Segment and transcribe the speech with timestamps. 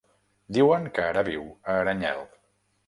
[0.57, 2.29] Diuen que ara viu a Aranyel.